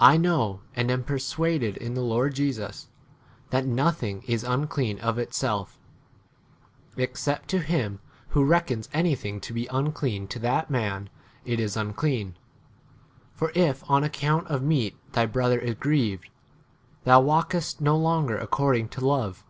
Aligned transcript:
I 0.00 0.16
know, 0.16 0.62
and 0.74 0.90
am 0.90 1.04
persuaded 1.04 1.76
in 1.76 1.92
the 1.92 2.00
Lord 2.00 2.34
Jesus, 2.34 2.88
that 3.50 3.66
nothing 3.66 4.22
is 4.22 4.42
unclean 4.42 4.98
of 5.00 5.18
itself; 5.18 5.78
ex 6.96 7.20
cept 7.24 7.46
to 7.48 7.58
him 7.60 8.00
who 8.28 8.42
reckons 8.42 8.88
anything 8.94 9.42
to 9.42 9.52
be 9.52 9.66
unclean, 9.66 10.28
to 10.28 10.38
that 10.38 10.70
man 10.70 11.10
[it 11.44 11.60
is] 11.60 11.74
15 11.74 11.88
unclean. 11.90 12.36
For 13.34 13.50
n 13.54 13.68
if 13.68 13.84
on 13.90 14.02
account 14.02 14.46
of 14.46 14.62
meat 14.62 14.96
thy 15.12 15.26
brother 15.26 15.58
is 15.58 15.74
grieved, 15.74 16.30
thou 17.04 17.20
walkest 17.20 17.82
no 17.82 17.98
longer 17.98 18.38
according 18.38 18.88
to 18.88 19.04
love. 19.06 19.44